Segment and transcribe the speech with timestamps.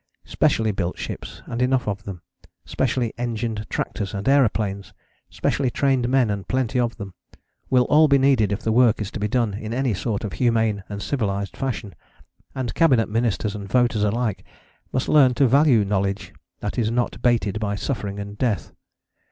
[0.25, 2.23] Specially built ships, and enough of them;
[2.65, 4.93] specially engined tractors and aeroplanes;
[5.29, 7.13] specially trained men and plenty of them,
[7.69, 10.33] will all be needed if the work is to be done in any sort of
[10.33, 11.93] humane and civilized fashion;
[12.55, 14.43] and Cabinet ministers and voters alike
[14.91, 18.71] must learn to value knowledge that is not baited by suffering and death.